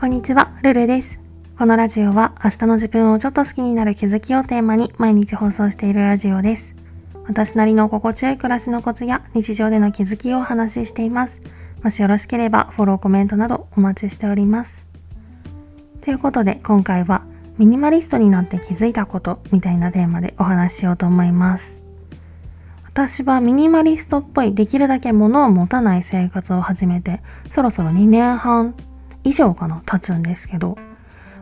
[0.00, 1.18] こんにちは、ルルです。
[1.58, 6.76] このラジオは明日の自分をちょっと好きになる気づきをテーマに毎日放送しているラジオです。
[7.26, 11.40] 私なりの心地よい暮らしのコツや日常での気づきをお話ししています。
[11.82, 14.84] もしよろしければフォロー、コメントなどお待ちしております。
[16.00, 17.22] ということで今回は
[17.58, 21.76] ミニマリストになって気づいたことみたいなテーマでお話ししようと思います。
[22.84, 27.20] 私はミニマリストっぽいできるだけ物を持たない生活を始めて
[27.50, 28.76] そろそろ2年半
[29.24, 30.76] 以上かな経つんですけど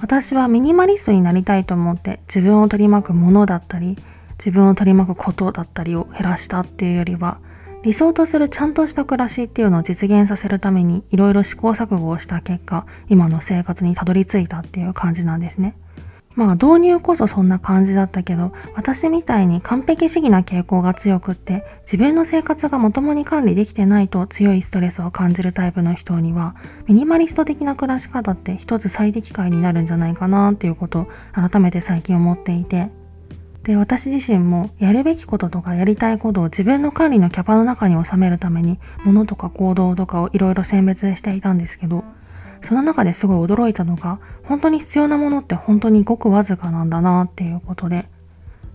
[0.00, 3.96] 私はミニマリストになりたいと思って自分を取り巻くものだったり
[4.38, 7.38] 自分を取り巻くことだったりを減らしたっていうよりは
[7.82, 15.74] 理想とするちゃんとした暮らしっていうのを実現させるためにいろいろ試行錯誤をした結果今の生活にたどり着いたっていう感じなんですね。
[16.40, 32.88] まあ導入こそそんな感じだったけど、私みたいに完璧主義な傾向が強くって、自分の生活がまともに管理できてないと強いストレスを感じるタイプの人には、ミニマリスト的な暮らし方って一つ最適解になるんじゃないかなっていうことを改めて最近思っていて、
[33.64, 42.02] で、私自身もやるべきこととかやりたいことを自分の管理のキャパの中に収めるために、物とか行動とかをいろいろ選別していたんですけど、
[42.62, 48.06] その中ですごい驚いたのが、本当に必要なものって本当にごくわずかなんだなっていうことで、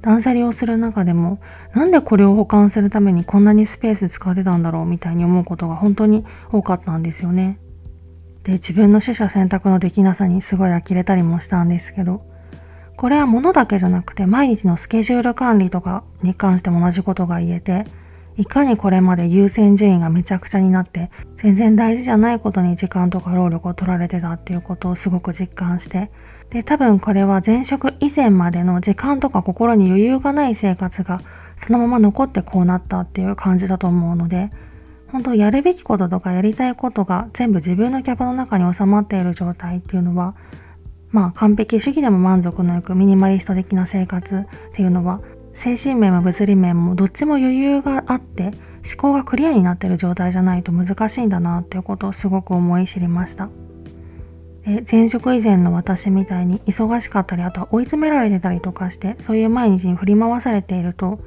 [0.00, 1.40] 断捨離をする中でも、
[1.74, 7.58] なんでこれを保管するためにこんなにスペース使ってたんだろうみたいに思うことが本当に多かったんですよね。
[8.42, 12.24] で、自分の取捨選択のできなさにすごい呆れたりもしたんですけど、
[12.96, 17.86] これは物だけじゃなくて毎日のスケジュール管理とかに関しても同じことが言えて、
[18.36, 26.10] いかにこれまで優先順位がめちゃくちゃになって全然大事じゃないことに時間とか労力を取られてたっていうことをすごく実感して
[26.50, 31.20] で多分これは前職以前までの時間とか心に余裕がない生活が
[31.66, 34.50] そのまま残ってこうなったっていう感じだと思うので
[35.12, 40.34] 本当やるべきこととかやりたいことが全部自分のキャパの中に収まっている状態っていうのは
[41.10, 45.20] まあ完璧主義でも満足のいくミニマリスト的な生活っていうのは
[45.54, 48.52] 精神面も物理面もどっちも余裕があって
[48.84, 53.48] 思考がクリアになってる状態じゃないと難しいんだなっていうことをすごく思い知りました。
[54.64, 61.18] で前職以前の私みたいに忙しかったりあとは追い詰められてたりとかしてそういう毎日に振り回されていると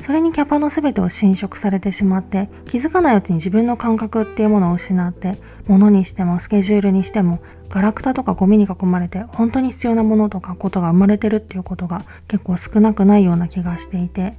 [0.00, 14.34] それにキャパの全てを侵食されてしまって気づかないうちに自分の感覚っていうものを失って物にしてもスケジュールにしてもガラクタとかゴミに囲まれて本当に必要なものとかことが生まれてるっていうことが結構少なくないような気がしていて。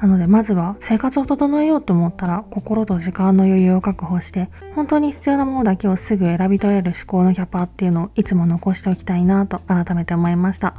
[0.00, 10.74] なのでまずは生活を整えようと思ったら心と時間の余裕を確保して本当に必要なものだけをすぐ選び取れる思考のキャパっていうのをいつも残しておきたいなと改めて思いました。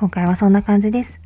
[0.00, 1.25] 今回はそんな感じです。